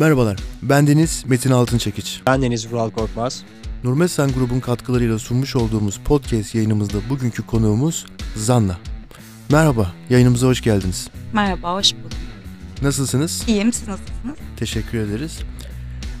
[0.00, 2.20] Merhabalar, ben Deniz Metin Altınçekiç.
[2.26, 3.42] Ben Deniz Vural Korkmaz.
[3.84, 8.78] Nurmesen grubun katkılarıyla sunmuş olduğumuz podcast yayınımızda bugünkü konuğumuz Zanna.
[9.50, 11.08] Merhaba, yayınımıza hoş geldiniz.
[11.32, 12.12] Merhaba, hoş bulduk.
[12.82, 13.44] Nasılsınız?
[13.48, 14.38] İyiyim, siz nasılsınız?
[14.56, 15.38] Teşekkür ederiz.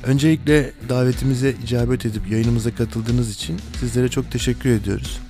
[0.04, 5.20] Öncelikle davetimize icabet edip yayınımıza katıldığınız için sizlere çok teşekkür ediyoruz.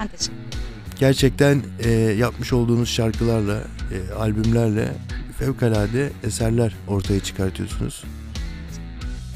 [0.00, 0.60] Ben teşekkür ederim.
[1.00, 4.92] Gerçekten e, yapmış olduğunuz şarkılarla, e, albümlerle
[5.38, 8.04] fevkalade eserler ortaya çıkartıyorsunuz.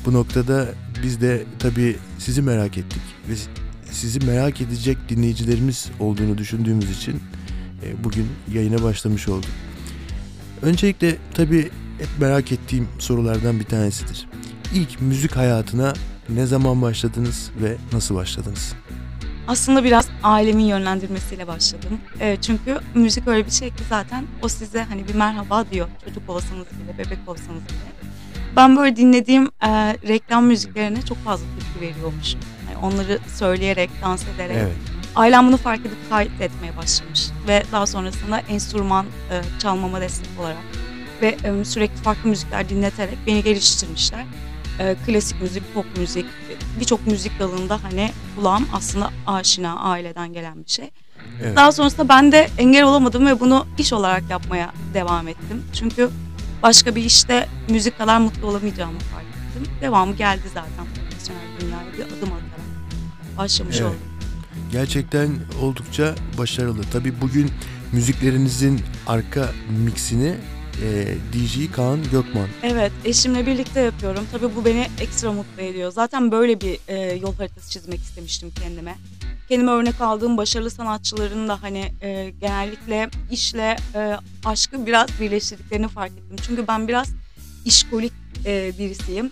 [0.06, 0.69] Bu noktada
[1.02, 3.34] biz de tabii sizi merak ettik ve
[3.91, 7.20] sizi merak edecek dinleyicilerimiz olduğunu düşündüğümüz için
[7.84, 9.51] e, bugün yayına başlamış olduk.
[10.62, 14.27] Öncelikle tabii hep merak ettiğim sorulardan bir tanesidir.
[14.74, 15.93] İlk müzik hayatına
[16.29, 18.74] ne zaman başladınız ve nasıl başladınız?
[19.48, 22.01] Aslında biraz ailemin yönlendirmesiyle başladım.
[22.20, 25.88] E, çünkü müzik öyle bir şey ki zaten o size hani bir merhaba diyor.
[26.04, 27.93] Çocuk olsanız bile, bebek olsanız bile.
[28.57, 29.68] Ben böyle dinlediğim e,
[30.09, 32.40] reklam müziklerine çok fazla tepki veriyormuşum.
[32.68, 34.57] Yani onları söyleyerek, dans ederek.
[34.57, 34.73] Evet.
[35.16, 37.29] Ailem bunu fark edip kayıt etmeye başlamış.
[37.49, 40.56] Ve daha sonrasında enstrüman e, çalmama destek olarak
[41.23, 44.24] ve e, sürekli farklı müzikler dinleterek beni geliştirmişler.
[44.83, 46.27] E, klasik müzik, pop müzik,
[46.80, 50.91] birçok müzik dalında hani kulağım aslında aşina, aileden gelen bir şey.
[51.43, 51.57] Evet.
[51.57, 55.63] Daha sonrasında ben de engel olamadım ve bunu iş olarak yapmaya devam ettim.
[55.73, 56.11] Çünkü
[56.63, 59.73] başka bir işte müzik kadar mutlu olamayacağımı fark ettim.
[59.80, 63.87] Devamı geldi zaten profesyonel dünyaya bir adım atarak başlamış Evet.
[63.87, 64.00] oldum.
[64.72, 65.31] Gerçekten
[65.62, 66.83] oldukça başarılı.
[66.93, 67.50] Tabii bugün
[67.93, 69.49] müziklerinizin arka
[69.84, 70.34] mixini
[70.82, 72.48] e, DJ Kaan Gökman.
[72.62, 74.26] Evet, eşimle birlikte yapıyorum.
[74.32, 75.92] Tabii bu beni ekstra mutlu ediyor.
[75.92, 78.94] Zaten böyle bir e, yol haritası çizmek istemiştim kendime.
[79.48, 86.12] Kendime örnek aldığım başarılı sanatçıların da hani e, genellikle işle e, aşkı biraz birleştirdiklerini fark
[86.12, 86.37] ettim.
[86.47, 87.09] Çünkü ben biraz
[87.65, 88.12] işkolik
[88.47, 89.27] e, birisiyim.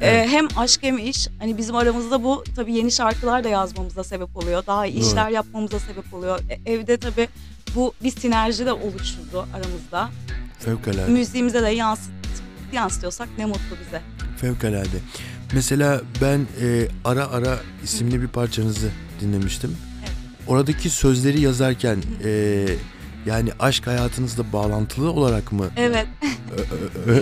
[0.00, 0.28] E, Evet.
[0.28, 1.28] hem aşk hem iş.
[1.38, 4.66] Hani bizim aramızda bu tabii yeni şarkılar da yazmamıza sebep oluyor.
[4.66, 5.06] Daha iyi Doğru.
[5.08, 6.40] işler yapmamıza sebep oluyor.
[6.50, 7.28] E, evde tabii
[7.74, 10.10] bu bir sinerji de oluşturdu aramızda.
[10.64, 11.10] Fevkalade.
[11.10, 12.12] Müziğimize de yansıt,
[12.72, 14.02] yansıtıyorsak ne mutlu bize.
[14.36, 14.98] Fevkalade.
[15.52, 18.88] Mesela ben e, Ara Ara isimli bir parçanızı
[19.20, 19.76] dinlemiştim.
[20.00, 20.10] Evet.
[20.46, 22.64] Oradaki sözleri yazarken e,
[23.26, 25.66] yani aşk hayatınızla bağlantılı olarak mı?
[25.76, 26.06] Evet,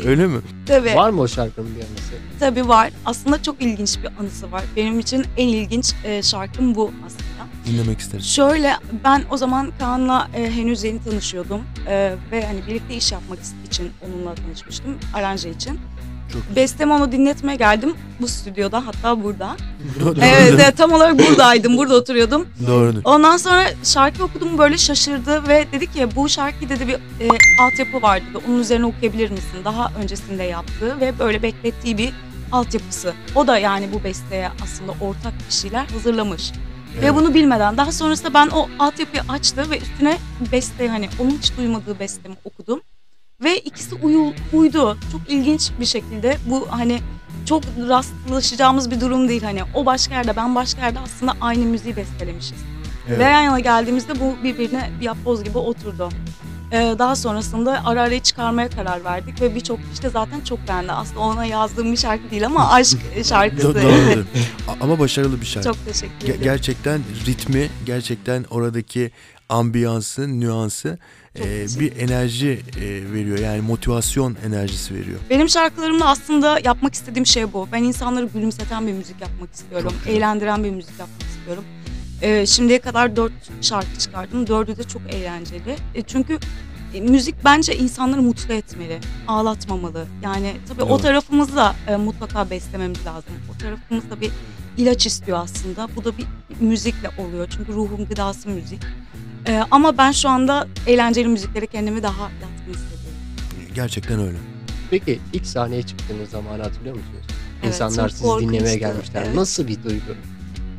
[0.04, 0.40] öyle mi?
[0.66, 0.94] tabii.
[0.94, 2.12] Var mı o şarkının bir anısı?
[2.40, 2.90] Tabii var.
[3.04, 4.62] Aslında çok ilginç bir anısı var.
[4.76, 7.29] Benim için en ilginç e, şarkım bu aslında.
[7.70, 8.24] Dinlemek isterim.
[8.24, 13.38] Şöyle ben o zaman Kaan'la e, henüz yeni tanışıyordum e, ve hani birlikte iş yapmak
[13.66, 15.80] için onunla tanışmıştım aranje için.
[16.32, 16.56] Çok güzel.
[16.56, 19.56] Bestemi onu dinletmeye geldim bu stüdyoda hatta burada.
[20.22, 22.46] Evet, evet tam olarak buradaydım burada oturuyordum.
[22.66, 23.00] Doğrudur.
[23.04, 27.28] Ondan sonra şarkı okudum böyle şaşırdı ve dedi ki bu şarkı dedi bir e,
[27.60, 28.38] altyapı var dedi.
[28.48, 29.58] Onun üzerine okuyabilir misin?
[29.64, 32.12] Daha öncesinde yaptığı ve böyle beklettiği bir
[32.52, 33.12] altyapısı.
[33.34, 36.52] O da yani bu besteye aslında ortak bir şeyler hazırlamış.
[36.94, 37.02] Evet.
[37.04, 40.18] Ve bunu bilmeden daha sonrasında ben o altyapıyı açtı ve üstüne
[40.52, 42.80] beste hani onun hiç duymadığı bestemi okudum.
[43.44, 44.98] Ve ikisi uyu, uydu.
[45.12, 47.00] Çok ilginç bir şekilde bu hani
[47.46, 51.96] çok rastlaşacağımız bir durum değil hani o başka yerde ben başka yerde aslında aynı müziği
[51.96, 52.58] bestelemişiz.
[53.08, 53.18] Evet.
[53.18, 56.08] Ve yan yana geldiğimizde bu birbirine bir yapboz gibi oturdu.
[56.72, 60.92] Ee, daha sonrasında ara arayı çıkarmaya karar verdik ve birçok kişi de zaten çok beğendi.
[60.92, 63.68] Aslında ona yazdığım bir şarkı değil ama aşk şarkısı.
[63.68, 64.24] Do- doğrudur.
[64.80, 65.68] Ama başarılı bir şarkı.
[65.68, 66.40] çok teşekkür ederim.
[66.42, 69.10] gerçekten ritmi, gerçekten oradaki
[69.48, 70.98] ambiyansı, nüansı
[71.38, 73.38] e, bir enerji e, veriyor.
[73.38, 75.18] Yani motivasyon enerjisi veriyor.
[75.30, 77.68] Benim şarkılarımda aslında yapmak istediğim şey bu.
[77.72, 79.92] Ben insanları gülümseten bir müzik yapmak istiyorum.
[80.06, 81.64] Eğlendiren bir müzik yapmak istiyorum.
[82.22, 84.46] Ee, şimdiye kadar dört şarkı çıkardım.
[84.46, 85.76] Dördü de çok eğlenceli.
[85.94, 86.38] E, çünkü
[86.94, 88.98] e, müzik bence insanları mutlu etmeli,
[89.28, 90.06] ağlatmamalı.
[90.22, 90.88] Yani tabii Doğru.
[90.92, 93.32] o tarafımızı da e, mutlaka beslememiz lazım.
[93.54, 94.30] O tarafımız da bir
[94.76, 95.88] ilaç istiyor aslında.
[95.96, 96.26] Bu da bir
[96.60, 97.48] müzikle oluyor.
[97.56, 98.80] Çünkü ruhun gıdası müzik.
[99.48, 103.74] E, ama ben şu anda eğlenceli müziklere kendimi daha yatkın hissediyorum.
[103.74, 104.36] Gerçekten öyle.
[104.90, 107.24] Peki ilk sahneye çıktığınız zamanı hatırlıyor musunuz?
[107.62, 109.22] Evet, İnsanlar sizi dinlemeye gelmişler.
[109.26, 109.34] Evet.
[109.34, 110.14] Nasıl bir duygu?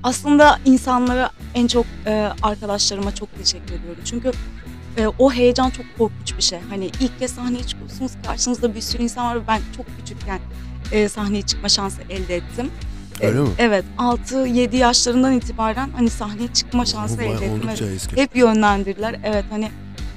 [0.03, 4.01] Aslında insanlara en çok e, arkadaşlarıma çok teşekkür ediyorum.
[4.05, 4.31] Çünkü
[4.97, 6.59] e, o heyecan çok korkunç bir şey.
[6.69, 10.39] Hani ilk kez sahneye çıkıyorsunuz karşınızda bir sürü insan var ve ben çok küçükken
[10.91, 12.71] e, sahneye çıkma şansı elde ettim.
[13.21, 13.49] E, Öyle mi?
[13.57, 17.69] Evet 6-7 yaşlarından itibaren hani sahneye çıkma şansı Bu elde ettim.
[17.69, 18.17] Evet.
[18.17, 19.19] Hep yönlendirdiler.
[19.23, 19.71] Evet hani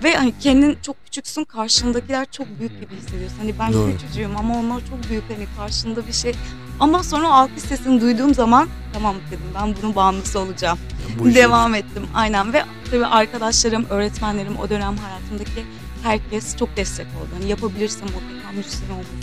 [0.05, 3.39] ve hani kendin çok küçüksün karşındakiler çok büyük gibi hissediyorsun.
[3.39, 3.93] Hani ben Doğru.
[3.93, 6.35] küçücüğüm ama onlar çok büyük hani karşında bir şey.
[6.81, 10.79] Ama sonra alkış sesini duyduğum zaman tamam dedim ben bunun bağımlısı olacağım.
[11.19, 15.65] Bu işe- Devam ettim aynen ve tabii arkadaşlarım, öğretmenlerim o dönem hayatımdaki
[16.03, 17.29] herkes çok destek oldu.
[17.39, 19.15] Hani yapabilirsem mutlaka müzisyen olmalısın.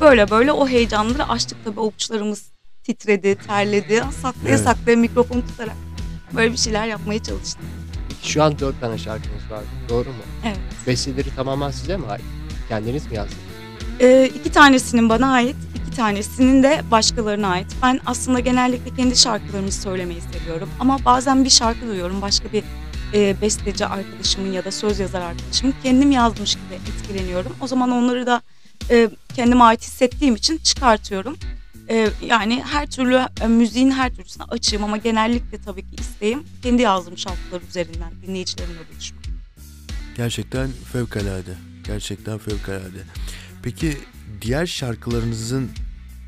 [0.00, 2.42] Böyle böyle o heyecanları açtık tabii avuçlarımız
[2.84, 4.02] titredi, terledi.
[4.22, 4.60] Saklaya Evet.
[4.64, 5.76] saklaya mikrofon tutarak
[6.34, 7.62] böyle bir şeyler yapmaya çalıştım.
[8.22, 9.60] Şu an dört tane şarkınız var.
[9.88, 10.14] Doğru mu?
[10.44, 10.58] Evet.
[10.86, 12.24] Besteleri tamamen size mi ait?
[12.68, 13.38] Kendiniz mi yazdınız?
[14.00, 15.56] Ee, iki tanesinin bana ait,
[15.92, 17.66] iki tanesinin de başkalarına ait.
[17.82, 20.70] Ben aslında genellikle kendi şarkılarımı söylemeyi seviyorum.
[20.80, 22.64] Ama bazen bir şarkı duyuyorum, başka bir
[23.14, 27.56] e, besteci arkadaşımın ya da söz yazar arkadaşımın kendim yazmış gibi etkileniyorum.
[27.60, 28.42] O zaman onları da
[28.90, 31.36] e, kendime ait hissettiğim için çıkartıyorum.
[31.90, 36.82] E, yani her türlü e, müziğin her türlüsüne açığım ama genellikle tabii ki isteğim kendi
[36.82, 39.22] yazdığım şarkılar üzerinden dinleyicilerimle buluşmak.
[40.16, 41.54] Gerçekten fevkalade.
[41.86, 43.02] Gerçekten fevkalade.
[43.62, 43.98] Peki
[44.40, 45.70] diğer şarkılarınızın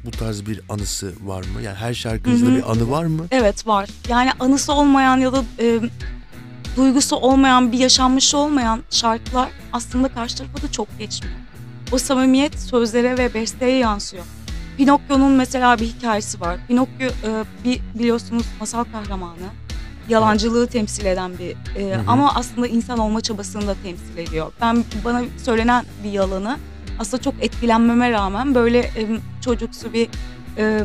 [0.05, 1.63] bu tarz bir anısı var mı?
[1.63, 2.57] Yani her şarkınızda Hı hı.
[2.57, 3.27] bir anı var mı?
[3.31, 3.89] Evet var.
[4.09, 5.81] Yani anısı olmayan ya da e,
[6.77, 11.37] duygusu olmayan, bir yaşanmışı olmayan şarkılar aslında karşı tarafa da çok geçmiyor.
[11.93, 14.25] O samimiyet sözlere ve besteye yansıyor.
[14.77, 16.59] Pinokyo'nun mesela bir hikayesi var.
[16.69, 19.37] Pinokyo e, bir biliyorsunuz masal kahramanı.
[20.09, 22.03] Yalancılığı temsil eden bir e, Hı hı.
[22.07, 24.53] ama aslında insan olma çabasını da temsil ediyor.
[24.61, 26.57] Ben bana söylenen bir yalanı
[26.99, 29.07] aslında çok etkilenmeme rağmen böyle e,
[29.41, 30.09] çocuksu bir
[30.59, 30.83] e,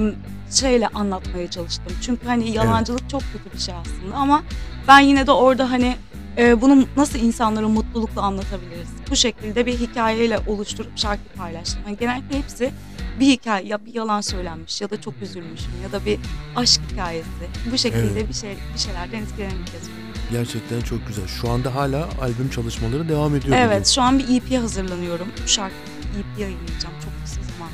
[0.52, 1.94] şeyle anlatmaya çalıştım.
[2.02, 4.44] Çünkü hani yalancılık çok kötü bir şey aslında ama
[4.88, 5.96] ben yine de orada hani
[6.38, 8.90] e, bunu nasıl insanlara mutlulukla anlatabiliriz?
[9.10, 11.82] Bu şekilde bir hikayeyle oluşturup şarkı paylaştım.
[11.88, 12.72] Yani genellikle hepsi
[13.20, 16.20] bir hikaye ya bir yalan söylenmiş ya da çok üzülmüşüm ya da bir
[16.56, 17.30] aşk hikayesi.
[17.72, 18.30] Bu şekilde Evet.
[18.30, 20.04] bir şey bir şeylerden etkilenerek yazıyorum.
[20.32, 21.28] Gerçekten çok güzel.
[21.28, 23.58] Şu anda hala albüm çalışmaları devam ediyor.
[23.60, 25.28] Evet şu an bir EP hazırlanıyorum.
[25.44, 25.76] Bu şarkı
[26.20, 27.70] EP yayınlayacağım çok kısa zaman.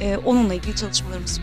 [0.00, 1.40] E, onunla ilgili çalışmalarımız.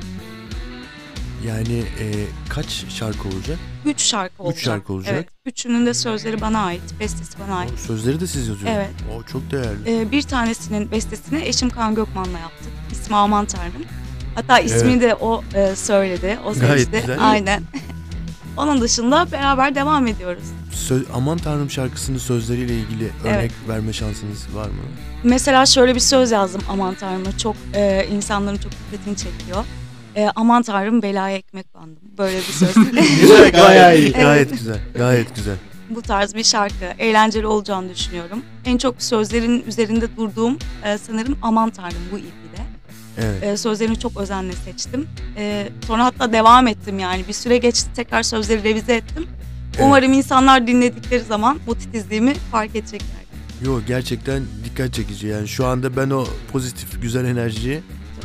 [1.48, 3.60] Yani e, kaç şarkı olacak?
[3.86, 4.60] Üç şarkı olacak.
[4.63, 5.13] şarkı olacak.
[5.16, 5.28] Evet.
[5.46, 7.72] Üçünün de sözleri bana ait, bestesi bana ait.
[7.74, 8.72] O sözleri de siz yazıyorsunuz.
[8.75, 8.90] Evet.
[9.19, 10.02] O çok değerli.
[10.02, 12.72] Ee, bir tanesinin bestesini eşim Kaan Gökman'la yaptık.
[12.92, 13.86] İsmi Aman Tanrım.
[14.36, 17.00] Hatta ismini de o e, söyledi, o Gayet seçti.
[17.02, 17.30] güzel.
[17.30, 17.63] Aynen.
[18.58, 20.44] Onun dışında beraber devam ediyoruz.
[20.81, 24.81] Söz, Aman Tanrım şarkısının sözleriyle ilgili örnek verme şansınız var mı?
[25.24, 27.38] Mesela şöyle bir söz yazdım Aman Tanrım'a.
[27.38, 29.66] Çok e, insanların çok dikkatini çekiyor.
[30.16, 31.98] E, Aman Tanrım belaya ekmek bandım.
[32.18, 32.75] Böyle bir söz.
[33.22, 34.12] Güzel, Bayağı iyi.
[34.12, 35.56] Gayet güzel, gayet güzel.
[35.89, 36.86] Bu tarz bir şarkı.
[37.00, 38.44] Eğlenceli olacağını düşünüyorum.
[38.66, 42.62] En çok sözlerin üzerinde durduğum e, sanırım Aman Tanrım bu EP'de.
[43.18, 43.44] Evet.
[43.44, 45.07] E, sözlerini çok özenle seçtim.
[45.38, 47.27] E, sonra hatta devam ettim yani.
[47.27, 49.27] Bir süre geçti tekrar sözleri revize ettim.
[49.75, 49.83] Evet.
[49.85, 53.21] Umarım insanlar dinledikleri zaman bu titizliğimi fark edecekler.
[53.65, 57.81] Yo gerçekten dikkat çekici yani şu anda ben o pozitif güzel enerjiyi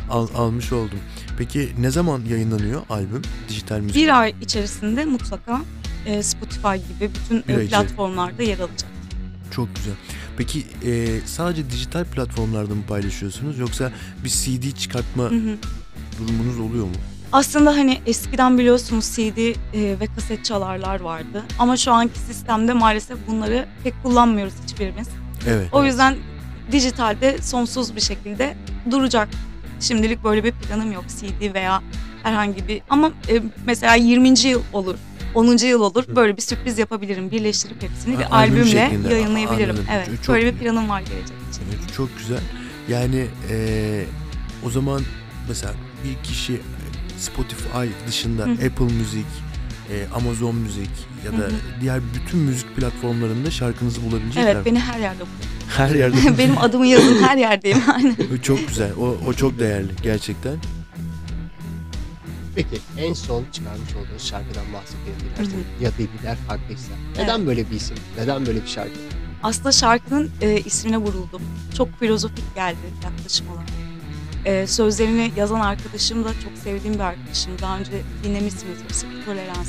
[0.09, 0.99] al- almış oldum.
[1.37, 3.95] Peki ne zaman yayınlanıyor albüm dijital müzik?
[3.95, 5.61] Bir ay içerisinde mutlaka
[6.05, 8.89] e, Spotify gibi bütün e, platformlarda yer alacak.
[9.51, 9.93] Çok güzel.
[10.37, 13.91] Peki e, sadece dijital platformlarda mı paylaşıyorsunuz yoksa
[14.23, 15.57] bir CD çıkartma Hı hı.
[16.19, 16.91] durumunuz oluyor mu?
[17.31, 19.55] Aslında hani eskiden biliyorsunuz CD e,
[19.99, 21.43] ve kaset çalarlar vardı.
[21.59, 25.07] Ama şu anki sistemde maalesef bunları pek kullanmıyoruz hiçbirimiz.
[25.47, 25.67] Evet.
[25.71, 26.15] O yüzden
[26.71, 28.57] dijitalde sonsuz bir şekilde
[28.91, 29.27] duracak.
[29.79, 31.81] Şimdilik böyle bir planım yok CD veya
[32.23, 34.39] herhangi bir ama e, mesela 20.
[34.39, 34.95] yıl olur.
[35.35, 35.57] 10.
[35.65, 36.03] yıl olur.
[36.15, 37.31] Böyle bir sürpriz yapabilirim.
[37.31, 39.13] Birleştirip hepsini Ha, bir albüm albümle şeklinde.
[39.13, 39.69] yayınlayabilirim.
[39.69, 39.85] Anladım.
[39.91, 40.09] Evet.
[40.25, 41.61] Çok- böyle bir planım var gelecek için.
[41.69, 42.39] Evet, Çok güzel.
[42.89, 44.03] Yani e,
[44.65, 45.01] o zaman
[45.49, 46.61] mesela bir kişi
[47.17, 48.51] Spotify dışında Hı.
[48.51, 49.25] Apple Müzik,
[49.91, 50.89] e, Amazon Müzik
[51.25, 51.51] ya da Hı hı.
[51.81, 54.55] diğer bütün müzik platformlarında şarkınızı bulabilecekler.
[54.55, 55.31] Evet, beni her yerde bulun.
[55.77, 56.17] Her yerde.
[56.37, 57.81] Benim adımı yazın her yerdeyim.
[57.95, 58.15] Aynen.
[58.41, 58.91] çok güzel.
[58.99, 60.57] O, o çok değerli gerçekten.
[62.55, 65.65] Peki en son çıkarmış olduğunuz şarkıdan bahsedelim dilerseniz.
[65.81, 66.91] Ya dediler farklıysa.
[67.17, 67.97] Neden böyle bir isim?
[68.17, 68.99] Neden böyle bir şarkı?
[69.43, 71.41] Aslında şarkının e, ismine vuruldum.
[71.77, 73.67] Çok filozofik geldi yaklaşım olarak.
[74.47, 77.51] E, sözlerini yazan arkadaşım da çok sevdiğim bir arkadaşım.
[77.61, 77.91] Daha önce
[78.23, 78.93] dinlemişsinizdir.
[78.93, 79.67] Sıfır Tolerans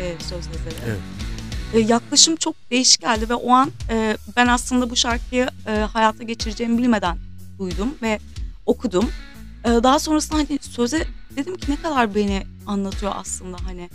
[0.00, 0.74] e, söz yazarı.
[0.86, 0.98] Evet.
[1.74, 6.24] E, yaklaşım çok değişik geldi ve o an e, ben aslında bu şarkıyı e, hayata
[6.24, 7.18] geçireceğimi bilmeden
[7.58, 8.18] duydum ve
[8.66, 9.10] okudum.
[9.64, 11.06] E, daha sonrasında hani söze
[11.36, 13.90] dedim ki ne kadar beni anlatıyor aslında hani.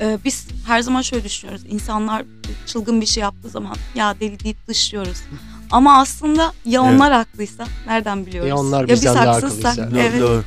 [0.00, 1.64] E, biz her zaman şöyle düşünüyoruz.
[1.68, 2.24] İnsanlar
[2.66, 5.18] çılgın bir şey yaptığı zaman ya deli deyip dışlıyoruz.
[5.70, 8.48] Ama aslında ya onlar haklıysa nereden biliyoruz?
[8.48, 9.76] Ya onlar biz bizden akıllıysa.
[9.76, 10.20] Doğru, Evet.
[10.20, 10.44] doğru.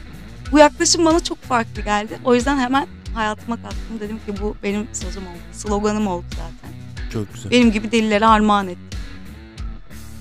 [0.52, 2.20] Bu yaklaşım bana çok farklı geldi.
[2.26, 4.00] O yüzden hemen hayatıma kattım.
[4.00, 5.38] Dedim ki bu benim sözüm oldu.
[5.54, 6.76] Sloganım oldu zaten.
[7.14, 7.52] Çok güzel.
[7.52, 8.78] Benim gibi delilere armağan et.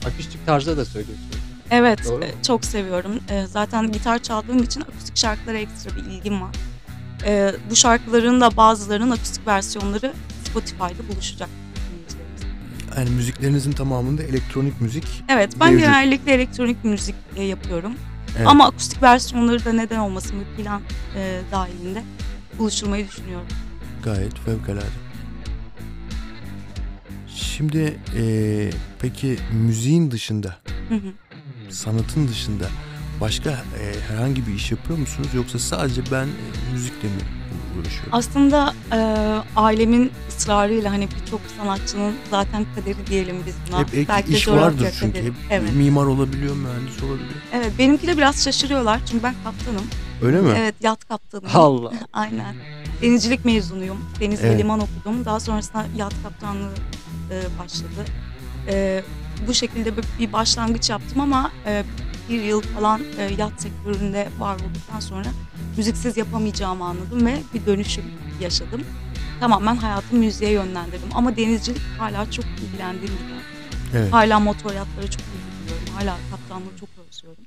[0.06, 1.38] Akustik tarzda da söylüyorsunuz.
[1.70, 3.20] Evet, Doğru e, çok seviyorum.
[3.30, 6.54] E, zaten gitar çaldığım için akustik şarkılara ekstra bir ilgim var.
[7.26, 10.12] E, bu şarkıların da bazılarının akustik versiyonları
[10.44, 11.48] Spotify'da buluşacak.
[12.96, 15.04] Yani müziklerinizin tamamında elektronik müzik.
[15.28, 15.86] Evet, ben Mevcut.
[15.86, 17.92] genellikle elektronik müzik e, yapıyorum.
[18.36, 18.46] Evet.
[18.48, 20.82] Ama akustik versiyonları da neden olmasın bir plan
[21.16, 22.02] e, dahilinde
[22.58, 23.46] buluşturmayı düşünüyorum.
[24.04, 24.84] Gayet fevkalade.
[27.36, 30.56] Şimdi eee, peki müziğin dışında,
[30.88, 31.12] Hı hı.
[31.72, 32.64] sanatın dışında
[33.20, 37.14] başka eee, herhangi bir iş yapıyor musunuz yoksa sadece ben eee, müzikle mi
[37.80, 38.08] uğraşıyorum?
[38.12, 38.98] Aslında e,
[39.56, 43.80] ailemin ısrarıyla hani birçok sanatçının zaten kaderi diyelim biz buna.
[43.80, 45.12] Hep ek Belki iş vardır çünkü.
[45.12, 45.26] kaderi.
[45.26, 45.74] Hep Evet.
[45.74, 47.30] mimar olabiliyor, mühendis olabiliyor.
[47.52, 49.86] Evet benimki de biraz şaşırıyorlar çünkü ben kaptanım.
[50.22, 50.50] Öyle mi?
[50.58, 51.56] Evet yat kaptanıyım.
[51.56, 51.92] Allah.
[52.12, 52.54] Aynen.
[53.02, 53.98] Denizcilik mezunuyum.
[54.20, 54.58] Deniz ve Evet.
[54.58, 55.24] liman okudum.
[55.24, 56.70] Daha sonrasında yat kaptanlığı
[57.30, 58.04] e, başladı.
[58.68, 59.02] E,
[59.48, 61.84] bu şekilde bir, bir başlangıç yaptım ama e,
[62.28, 65.28] bir yıl falan e, yat sektöründe var olduktan sonra
[65.76, 68.04] müziksiz yapamayacağımı anladım ve bir dönüşüm
[68.40, 68.84] yaşadım.
[69.40, 71.08] Tamamen hayatımı müziğe yönlendirdim.
[71.14, 73.42] Ama denizcilik hala çok ilgilendiğim bir yer.
[73.94, 74.12] Evet.
[74.12, 75.94] Hala motor yatları çok ilgileniyorum.
[75.94, 77.44] Hala kaptanlığı çok özlüyorum.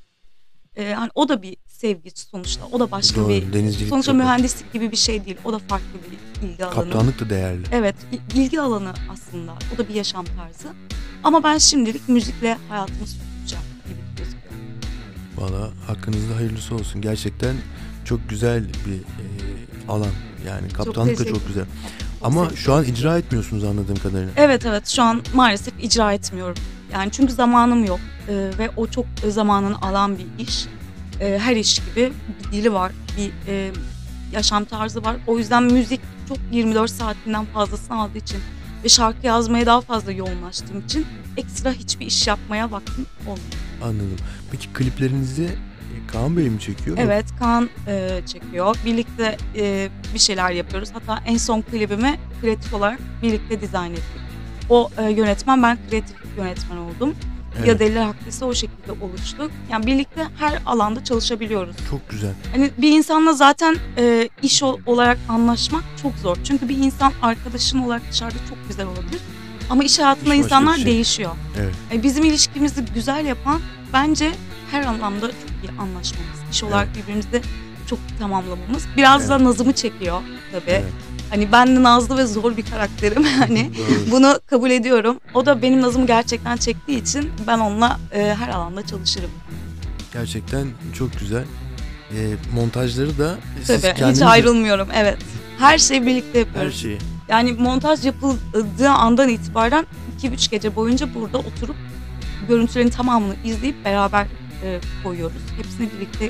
[0.76, 2.66] E, hani o da bir sevgi sonuçta.
[2.72, 5.38] O da başka Doğru, bir denizcilik Sonuçta mühendislik gibi bir şey değil.
[5.46, 6.76] O da farklı bir ilgi alanı.
[6.76, 7.64] Kaptanlık da değerli.
[7.72, 7.96] Evet,
[8.36, 9.54] ilgi alanı aslında.
[9.76, 10.68] O da bir yaşam tarzı.
[11.24, 13.31] Ama ben şimdilik müzikle hayatımı gözüküyor.
[15.42, 17.02] Valla hakkınızda hayırlısı olsun.
[17.02, 17.56] Gerçekten
[18.06, 19.02] çok güzel bir eee,
[19.90, 20.08] alan.
[20.48, 21.66] Yani kaptanlık da çok güzel.
[22.24, 24.32] Ama şu an icra etmiyorsunuz anladığım kadarıyla.
[24.36, 26.56] Evet evet şu an maalesef icra etmiyorum.
[26.94, 30.66] Yani çünkü zamanım yok Ee, ve o çok zamanını alan bir iş.
[31.20, 32.14] Ee, her iş gibi
[32.48, 33.72] bir dili var, bir e,
[34.34, 35.16] yaşam tarzı var.
[35.28, 38.38] O yüzden müzik çok 24 saatinden fazlasını aldığı için
[38.84, 41.06] ve şarkı yazmaya daha fazla yoğunlaştığım için
[41.38, 43.71] ekstra hiçbir iş yapmaya vaktim olmuyor.
[43.84, 44.18] Anladım.
[44.52, 46.98] Peki kliplerinizi e, Kaan Bey mi çekiyor?
[47.00, 48.78] Evet Kaan e, çekiyor.
[48.86, 50.90] Birlikte e, bir şeyler yapıyoruz.
[50.94, 54.22] Hatta en son klibimi kreatif olarak birlikte dizayn ettik.
[54.70, 57.16] O e, yönetmen ben kreatif yönetmen oldum.
[57.58, 59.52] Evet, Ya Deliler Haklıysa o şekilde oluştu.
[59.72, 61.76] Yani birlikte her alanda çalışabiliyoruz.
[61.90, 62.32] Çok güzel.
[62.56, 66.38] Hani bir insanla zaten e, iş ol- olarak anlaşmak çok zor.
[66.44, 69.20] Çünkü bir insan arkadaşın olarak dışarıda çok güzel olabilir.
[69.72, 70.92] Ama iş hayatında İş başka insanlar bir şey.
[70.94, 71.32] değişiyor.
[71.60, 71.74] Evet.
[71.94, 73.62] E, bizim ilişkimizi güzel yapan
[73.94, 74.32] bence
[74.72, 76.40] her anlamda çok iyi anlaşmamız.
[76.52, 77.42] İş olarak birbirimizi
[77.90, 78.84] çok tamamlamamız.
[78.98, 80.64] Biraz da nazımı çekiyor tabii.
[80.72, 80.84] Evet.
[81.30, 83.24] Hani ben de nazlı ve zor bir karakterim.
[83.40, 84.12] hani Doğru.
[84.12, 85.20] bunu kabul ediyorum.
[85.34, 89.30] O da benim nazımı gerçekten çektiği için ben onunla e, her alanda çalışırım.
[90.14, 91.44] Gerçekten çok güzel.
[92.18, 92.18] E,
[92.56, 94.88] montajları da siz Tabii kendiniz hiç ayrılmıyorum.
[94.96, 95.18] Evet.
[95.60, 96.82] Her şeyi birlikte her yapıyoruz.
[96.82, 96.98] şeyi.
[97.32, 99.86] Yani montaj yapıldığı andan itibaren
[100.22, 101.76] 2-3 gece boyunca burada oturup
[102.48, 104.28] görüntülerin tamamını izleyip beraber
[104.64, 105.42] e, koyuyoruz.
[105.58, 106.28] Hepsini birlikte.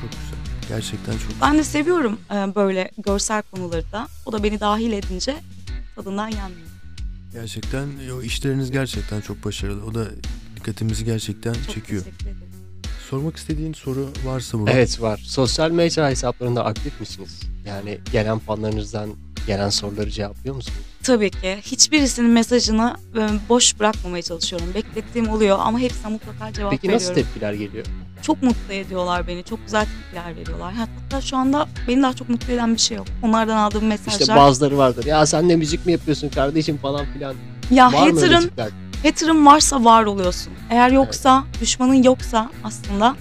[0.00, 0.68] Çok güzel.
[0.68, 1.40] Gerçekten çok güzel.
[1.42, 4.08] Ben de seviyorum e, böyle görsel konuları da.
[4.26, 5.36] O da beni dahil edince
[5.96, 6.68] tadından yenmiyor.
[7.32, 9.84] Gerçekten o işleriniz gerçekten çok başarılı.
[9.84, 10.06] O da
[10.56, 12.02] dikkatimizi gerçekten Çok çekiyor.
[12.04, 12.38] teşekkür ederim.
[13.10, 14.74] Sormak istediğin soru varsa Murat.
[14.74, 15.20] Evet var.
[15.24, 17.40] Sosyal medya hesaplarında aktif misiniz?
[17.66, 19.10] Yani gelen fanlarınızdan
[19.48, 20.78] gelen soruları cevaplıyor musunuz?
[21.02, 21.58] Tabii ki.
[21.62, 24.66] Hiçbirisinin mesajını e, boş bırakmamaya çalışıyorum.
[24.74, 27.06] Beklettiğim oluyor ama hepsine mutlaka cevap Peki veriyorum.
[27.08, 27.86] nasıl tepkiler geliyor?
[28.22, 29.44] çok mutlu ediyorlar beni.
[29.44, 30.74] Çok güzel tepkiler veriyorlar.
[30.74, 33.06] Hatta şu anda beni daha çok mutlu eden bir şey yok.
[33.22, 34.20] Onlardan aldığım mesajlar.
[34.20, 35.04] İşte bazıları vardır.
[35.06, 37.34] Ya sen de müzik mi yapıyorsun kardeşim falan filan.
[37.70, 38.50] ya Var hater'ın,
[39.02, 40.52] hater'ın varsa var oluyorsun.
[40.70, 43.16] Eğer yoksa, düşmanın yoksa aslında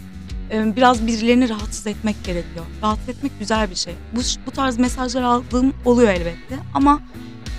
[0.52, 2.66] biraz birilerini rahatsız etmek gerekiyor.
[2.84, 3.94] Rahatsız etmek güzel bir şey.
[4.16, 6.56] Bu, bu tarz mesajlar aldığım oluyor elbette.
[6.74, 7.00] Ama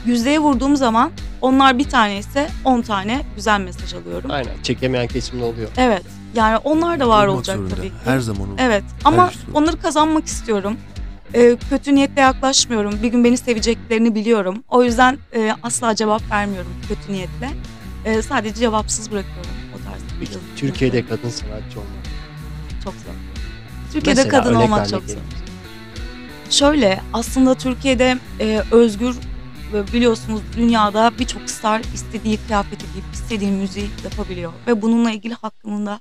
[0.07, 4.31] yüzdeye vurduğum zaman onlar bir tane ise 10 tane güzel mesaj alıyorum.
[4.31, 4.63] Aynen.
[4.63, 5.69] Çekemeyen kesimde oluyor.
[5.77, 6.03] Evet.
[6.35, 7.75] Yani onlar da var Olmak olacak zorunda.
[7.75, 7.95] tabii ki.
[8.05, 8.59] Her zaman olur.
[8.59, 10.77] Evet ama onları kazanmak istiyorum.
[11.35, 12.99] Ee, kötü niyetle yaklaşmıyorum.
[13.03, 14.65] Bir gün beni seveceklerini biliyorum.
[14.69, 17.51] O yüzden e, asla cevap vermiyorum kötü niyetle.
[18.05, 20.01] E, sadece cevapsız bırakıyorum o tarz.
[20.21, 22.08] Peki, Türkiye'de kadın sanatçı olmak.
[22.85, 23.13] Çok zor.
[23.93, 25.19] Türkiye'de Mesela kadın olmak çok zor.
[26.51, 29.17] Şöyle aslında Türkiye'de e, özgür
[29.93, 34.53] biliyorsunuz dünyada birçok star istediği kıyafeti giyip istediği müziği yapabiliyor.
[34.67, 36.01] Ve bununla ilgili hakkının da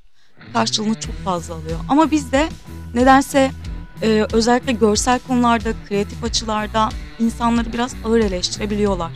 [0.53, 1.79] karşılığını çok fazla alıyor.
[1.89, 2.49] Ama bizde
[2.93, 3.51] nedense
[4.01, 9.11] e, özellikle görsel konularda, kreatif açılarda insanları biraz ağır eleştirebiliyorlar.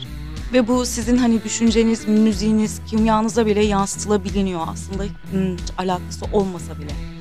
[0.52, 7.11] Ve bu sizin hani düşünceniz, müziğiniz, kimyanıza bile yansıtılabiliyor aslında hmm, hiç alakası olmasa bile.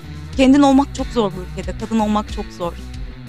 [0.42, 2.74] Kendin olmak çok zor bu ülkede, kadın olmak çok zor.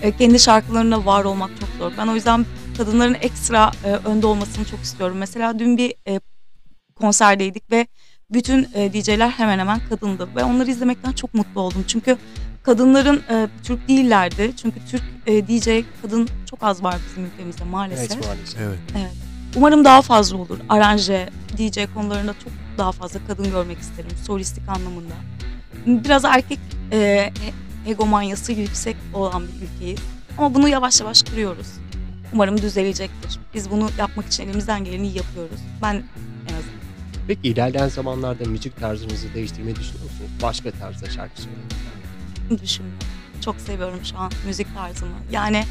[0.03, 1.93] E, kendi şarkılarına var olmak çok zor.
[1.99, 5.17] Ben o yüzden kadınların ekstra e, önde olmasını çok istiyorum.
[5.19, 6.21] Mesela dün bir e,
[6.95, 7.87] konserdeydik ve
[8.31, 11.85] bütün e, DJ'ler hemen hemen kadındı ve onları izlemekten çok mutlu oldum.
[11.89, 12.17] Çünkü
[12.63, 14.53] kadınların e, Türk değillerdi.
[14.63, 18.13] Çünkü Türk e, DJ kadın çok az var bizim ülkemizde maalesef.
[18.13, 18.61] Evet maalesef.
[18.97, 19.13] Evet.
[19.57, 20.59] Umarım daha fazla olur.
[20.69, 24.11] Aranje, DJ konularında çok daha fazla kadın görmek isterim.
[24.27, 25.15] Solistik anlamında.
[25.87, 26.59] Biraz erkek
[26.93, 27.33] e, e-
[27.91, 30.01] egomanyası yüksek olan bir ülkeyiz.
[30.39, 31.67] Ama bunu yavaş yavaş kırıyoruz.
[32.33, 33.39] Umarım düzelecektir.
[33.55, 35.61] Biz bunu yapmak için elimizden geleni yapıyoruz.
[35.83, 35.95] Ben
[36.49, 36.83] en azından.
[37.29, 40.31] Peki ilerleyen zamanlarda müzik tarzınızı değiştirmeyi düşünüyor musunuz?
[40.43, 42.63] Başka tarzda şarkı söylemek.
[42.63, 43.07] düşünmüyorum.
[43.45, 45.13] Çok seviyorum şu an müzik tarzımı.
[45.31, 45.65] Yani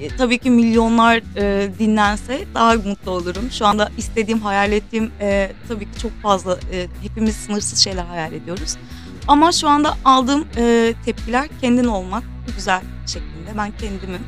[0.00, 3.50] e, tabii ki milyonlar e, dinlense daha mutlu olurum.
[3.50, 6.58] Şu anda istediğim, hayal ettiğim e, tabii ki çok fazla.
[6.72, 8.76] e, hepimiz sınırsız şeyler hayal ediyoruz.
[9.28, 12.24] Ama şu anda aldığım e, tepkiler kendin olmak
[12.56, 13.58] güzel şeklinde.
[13.58, 14.18] Ben kendimi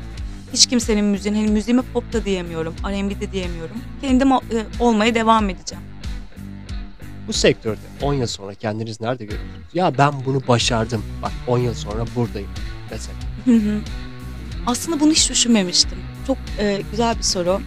[0.53, 3.77] hiç kimsenin müziğini, hani müziğime pop da diyemiyorum, R&B de diyemiyorum.
[4.01, 4.39] Kendim e,
[4.79, 5.83] olmaya devam edeceğim.
[7.27, 9.67] Bu sektörde 10 yıl sonra kendiniz nerede görüyorsunuz?
[9.73, 11.03] Ya ben bunu başardım.
[11.21, 12.49] Bak 10 yıl sonra buradayım
[12.91, 13.17] mesela.
[13.45, 13.79] Hı hı.
[14.65, 15.97] Aslında bunu hiç düşünmemiştim.
[16.27, 17.61] Çok e, güzel bir soru.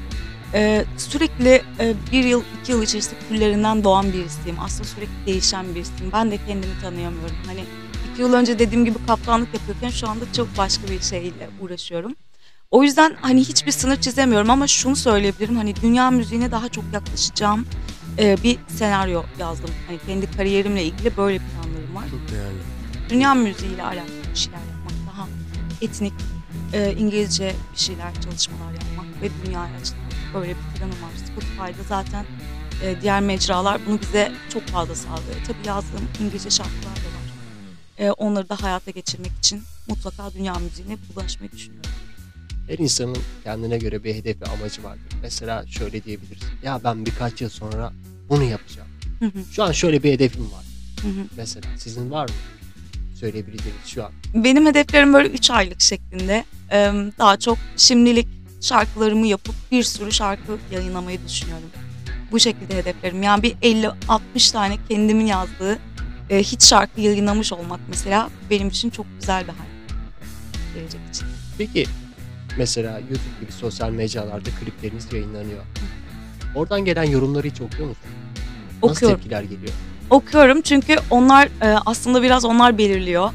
[0.55, 4.57] E, sürekli e, bir yıl, iki yıl içerisinde küllerinden doğan birisiyim.
[4.61, 6.13] Aslında sürekli değişen birisiyim.
[6.13, 7.37] Ben de kendimi tanıyamıyorum.
[7.47, 7.65] Hani
[8.13, 12.15] iki yıl önce dediğim gibi kaptanlık yapıyorken şu anda çok başka bir şeyle uğraşıyorum.
[12.71, 15.57] O yüzden hani hiçbir sınır çizemiyorum ama şunu söyleyebilirim.
[15.57, 17.67] Hani dünya müziğine daha çok yaklaşacağım
[18.19, 19.71] e, bir senaryo yazdım.
[19.87, 22.59] Hani kendi kariyerimle ilgili böyle planlarım var Çok değerli.
[23.11, 25.27] dünya müziğiyle alakalı bir şeyler yapmak, daha
[25.83, 26.13] etnik,
[26.73, 30.10] e, İngilizce bir şeyler, çalışmalar yapmak ve dünyaya açılmak.
[30.35, 31.11] Böyle bir planım var.
[31.27, 32.25] Spotify'da zaten
[32.85, 35.37] e, diğer mecralar bunu bize çok fazla sağlıyor.
[35.47, 37.31] Tabii yazdığım İngilizce şarkılar da var.
[37.99, 41.91] E, onları da hayata geçirmek için mutlaka dünya müziğine bulaşmayı düşünüyorum.
[42.69, 45.03] Her insanın kendine göre bir hedefi, amacı vardır.
[45.23, 46.43] Mesela şöyle diyebiliriz.
[46.63, 47.93] Ya ben birkaç yıl sonra
[48.29, 48.89] bunu yapacağım.
[49.19, 50.65] Hı hı, Şu an şöyle bir hedefim var.
[51.03, 51.25] hı hı.
[51.37, 52.35] Mesela sizin var mı?
[53.15, 54.13] Söyleyebileceğiniz şu an.
[54.35, 56.45] Benim hedeflerim böyle 3 aylık şeklinde.
[56.73, 58.29] Ee, Daha çok şimdilik
[58.61, 61.69] şarkılarımı yapıp bir sürü şarkı yayınlamayı düşünüyorum.
[62.33, 63.23] Bu şekilde hedeflerim.
[63.23, 65.79] Yani bir 50-60 tane kendimin yazdığı
[66.31, 69.71] e, hiç şarkı yayınlamış olmak mesela benim için çok güzel bir hayal.
[70.75, 71.27] Gelecek için.
[71.59, 71.87] Peki
[72.59, 75.65] mesela YouTube gibi sosyal mecralarda klipleriniz yayınlanıyor.
[76.55, 78.15] Oradan gelen yorumları hiç okuyor musunuz?
[78.83, 79.17] Nasıl Okuyorum.
[79.17, 79.73] tepkiler geliyor?
[80.11, 83.31] Okuyorum çünkü onlar e, aslında biraz onlar belirliyor.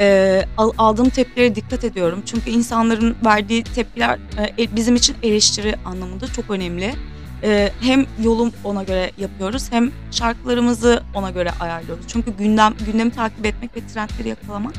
[0.00, 2.22] E, al- aldığım tepkilere dikkat ediyorum.
[2.26, 4.18] Çünkü insanların verdiği tepkiler
[4.58, 6.94] e, bizim için eleştiri anlamında çok önemli.
[7.42, 12.04] E, hem yolum ona göre yapıyoruz hem şarkılarımızı ona göre ayarlıyoruz.
[12.08, 14.74] Çünkü gündem gündemi takip etmek ve trendleri yakalamak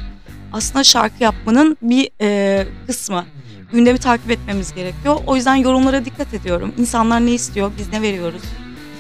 [0.54, 3.26] aslında şarkı yapmanın bir e, kısmı.
[3.72, 5.18] Gündemi takip etmemiz gerekiyor.
[5.28, 6.74] O yüzden yorumlara dikkat ediyorum.
[6.78, 8.42] İnsanlar ne istiyor, biz ne veriyoruz?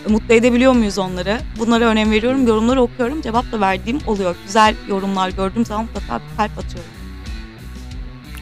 [0.07, 1.39] Mutlu edebiliyor muyuz onları?
[1.59, 2.47] Bunlara önem veriyorum.
[2.47, 3.21] Yorumları okuyorum.
[3.21, 4.35] Cevap da verdiğim oluyor.
[4.45, 6.89] Güzel yorumlar gördüğüm zaman mutlaka bir kalp atıyorum.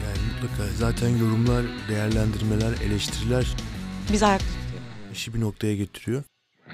[0.02, 3.46] Yani mutlaka zaten yorumlar, değerlendirmeler, eleştiriler
[4.12, 4.82] Bizi ayakta tutuyor.
[5.12, 6.22] işi bir noktaya getiriyor.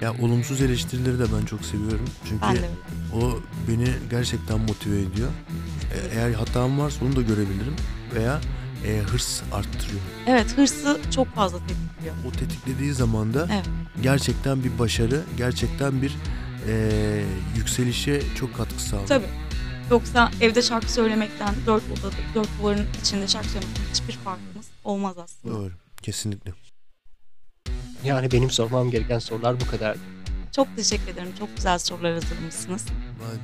[0.01, 2.05] Ya olumsuz eleştirileri de ben çok seviyorum.
[2.29, 2.69] Çünkü Ben de.
[3.15, 5.29] o beni gerçekten motive ediyor.
[5.93, 7.75] E, Eğer hatam varsa onu da görebilirim
[8.15, 8.39] veya
[8.87, 10.01] e, hırs arttırıyor.
[10.27, 12.15] Evet hırsı çok fazla tetikliyor.
[12.27, 13.65] O tetiklediği zaman da Evet.
[14.01, 16.15] gerçekten bir başarı, gerçekten bir
[16.67, 17.23] e,
[17.57, 19.07] yükselişe çok katkı sağlıyor.
[19.07, 19.25] Tabii.
[19.91, 25.55] Yoksa evde şarkı söylemekten, dört odada, dört duvarın içinde şarkı söylemekten hiçbir farkımız olmaz aslında.
[25.55, 26.51] Doğru, kesinlikle.
[28.03, 29.97] Yani benim sormam gereken sorular bu kadar.
[30.55, 31.29] Çok teşekkür ederim.
[31.39, 32.85] Çok güzel sorular hazırlamışsınız.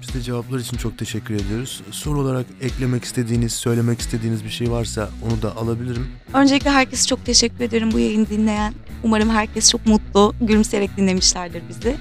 [0.01, 1.81] Biz de cevaplar için çok teşekkür ediyoruz.
[1.91, 6.07] Soru olarak eklemek istediğiniz, söylemek istediğiniz bir şey varsa onu da alabilirim.
[6.33, 8.73] Öncelikle herkese çok teşekkür ederim bu yayını dinleyen.
[9.03, 11.97] Umarım herkes çok mutlu, gülümseyerek dinlemişlerdir bizi.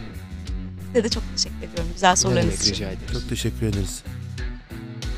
[0.87, 2.75] Size de çok teşekkür ediyorum güzel sorularınız için.
[2.75, 3.13] rica ederiz.
[3.13, 4.03] Çok teşekkür ederiz.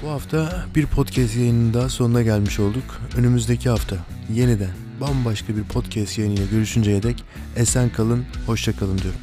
[0.03, 3.01] Bu hafta bir podcast yayının daha sonuna gelmiş olduk.
[3.17, 3.97] Önümüzdeki hafta
[4.35, 7.25] yeniden bambaşka bir podcast yayınıyla görüşünceye dek
[7.57, 9.21] esen kalın, hoşça kalın diyorum.